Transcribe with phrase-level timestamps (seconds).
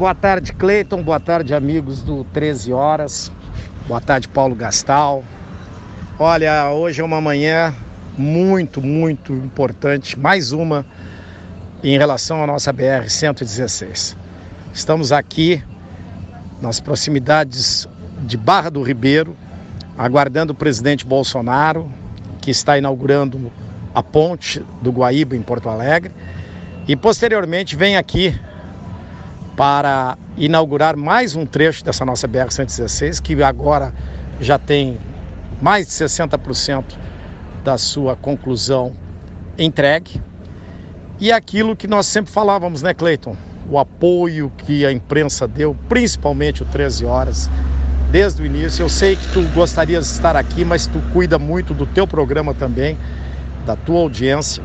[0.00, 1.02] Boa tarde, Cleiton.
[1.02, 3.30] Boa tarde, amigos do 13 Horas.
[3.86, 5.22] Boa tarde, Paulo Gastal.
[6.18, 7.74] Olha, hoje é uma manhã
[8.16, 10.18] muito, muito importante.
[10.18, 10.86] Mais uma
[11.84, 14.16] em relação à nossa BR-116.
[14.72, 15.62] Estamos aqui
[16.62, 17.86] nas proximidades
[18.22, 19.36] de Barra do Ribeiro,
[19.98, 21.92] aguardando o presidente Bolsonaro,
[22.40, 23.52] que está inaugurando
[23.94, 26.10] a ponte do Guaíba em Porto Alegre,
[26.88, 28.34] e posteriormente vem aqui
[29.60, 33.92] para inaugurar mais um trecho dessa nossa BR-116, que agora
[34.40, 34.98] já tem
[35.60, 36.82] mais de 60%
[37.62, 38.94] da sua conclusão
[39.58, 40.18] entregue.
[41.18, 43.36] E aquilo que nós sempre falávamos, né, Cleiton?
[43.68, 47.50] O apoio que a imprensa deu, principalmente o 13 Horas,
[48.10, 48.82] desde o início.
[48.82, 52.54] Eu sei que tu gostarias de estar aqui, mas tu cuida muito do teu programa
[52.54, 52.96] também,
[53.66, 54.64] da tua audiência.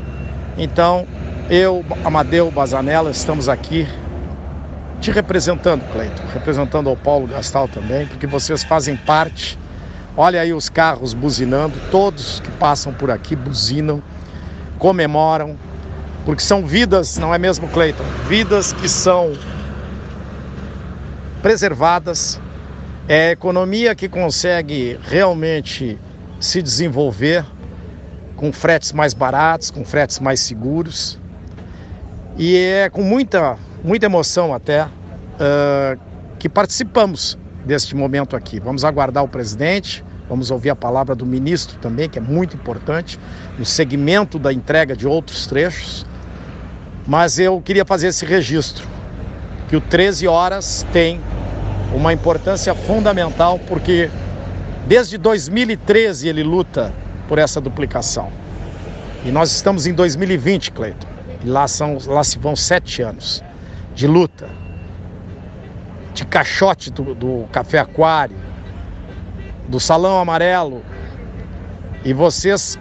[0.57, 1.05] Então,
[1.49, 3.85] eu, Amadeu Bazanella, estamos aqui
[4.99, 9.57] te representando, Cleiton, representando ao Paulo Gastal também, porque vocês fazem parte.
[10.17, 14.01] Olha aí os carros buzinando, todos que passam por aqui buzinam,
[14.79, 15.57] comemoram,
[16.25, 18.03] porque são vidas, não é mesmo, Cleiton?
[18.27, 19.33] Vidas que são
[21.41, 22.39] preservadas,
[23.07, 25.99] é a economia que consegue realmente
[26.39, 27.45] se desenvolver
[28.35, 31.19] com fretes mais baratos, com fretes mais seguros.
[32.37, 35.99] E é com muita, muita emoção até uh,
[36.39, 38.59] que participamos deste momento aqui.
[38.59, 43.19] Vamos aguardar o presidente, vamos ouvir a palavra do ministro também, que é muito importante,
[43.59, 46.05] no segmento da entrega de outros trechos.
[47.05, 48.87] Mas eu queria fazer esse registro,
[49.69, 51.21] que o 13 horas tem
[51.93, 54.09] uma importância fundamental porque
[54.87, 56.91] desde 2013 ele luta
[57.27, 58.31] por essa duplicação.
[59.23, 61.07] E nós estamos em 2020, Cleiton.
[61.43, 63.43] E lá, são, lá se vão sete anos
[63.95, 64.49] de luta,
[66.13, 68.35] de caixote do, do Café Aquário,
[69.67, 70.83] do Salão Amarelo.
[72.03, 72.77] E vocês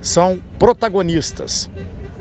[0.00, 1.68] são protagonistas.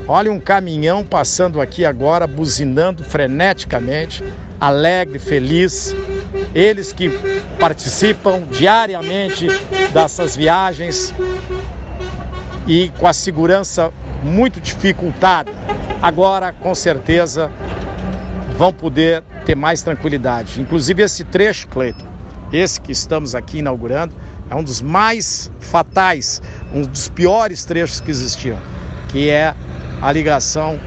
[0.07, 4.23] Olha um caminhão passando aqui agora, buzinando freneticamente
[4.59, 5.95] alegre, feliz.
[6.53, 7.09] Eles que
[7.59, 9.47] participam diariamente
[9.93, 11.13] dessas viagens
[12.67, 13.91] e com a segurança
[14.23, 15.51] muito dificultada,
[16.01, 17.51] agora com certeza
[18.59, 20.59] vão poder ter mais tranquilidade.
[20.59, 22.05] Inclusive esse trecho, Cleiton,
[22.51, 24.13] esse que estamos aqui inaugurando,
[24.49, 26.41] é um dos mais fatais,
[26.73, 28.59] um dos piores trechos que existiam,
[29.07, 29.55] que é
[30.01, 30.77] a ligação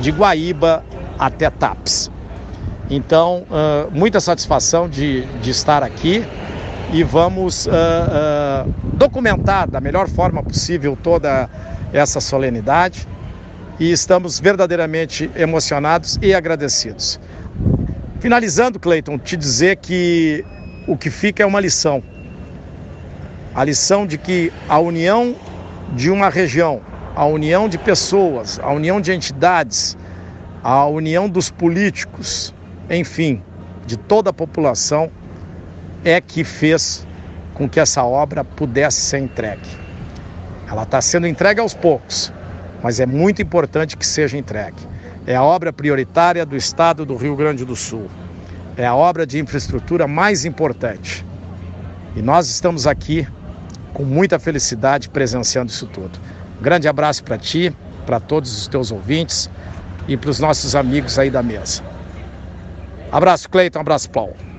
[0.00, 0.84] de Guaíba
[1.18, 2.10] até TAPS.
[2.90, 6.22] Então, uh, muita satisfação de, de estar aqui
[6.92, 11.48] e vamos uh, uh, documentar da melhor forma possível toda
[11.90, 13.08] essa solenidade
[13.82, 17.18] e estamos verdadeiramente emocionados e agradecidos.
[18.20, 20.44] Finalizando, Cleiton, te dizer que
[20.86, 22.00] o que fica é uma lição.
[23.52, 25.34] A lição de que a união
[25.96, 26.80] de uma região,
[27.16, 29.98] a união de pessoas, a união de entidades,
[30.62, 32.54] a união dos políticos,
[32.88, 33.42] enfim,
[33.84, 35.10] de toda a população,
[36.04, 37.04] é que fez
[37.52, 39.68] com que essa obra pudesse ser entregue.
[40.70, 42.32] Ela está sendo entregue aos poucos,
[42.82, 44.76] mas é muito importante que seja entregue.
[45.26, 48.08] É a obra prioritária do estado do Rio Grande do Sul.
[48.76, 51.24] É a obra de infraestrutura mais importante.
[52.16, 53.26] E nós estamos aqui
[53.94, 56.18] com muita felicidade presenciando isso tudo.
[56.60, 59.48] Grande abraço para ti, para todos os teus ouvintes
[60.08, 61.82] e para os nossos amigos aí da mesa.
[63.10, 63.80] Abraço, Cleiton.
[63.80, 64.51] Abraço, Paulo.